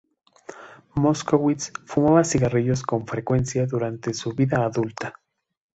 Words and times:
Moskowitz 0.95 1.71
fumaba 1.87 2.23
cigarrillos 2.23 2.81
con 2.81 3.05
frecuencia 3.05 3.67
durante 3.67 4.15
su 4.15 4.33
vida 4.33 4.65
adulta. 4.65 5.13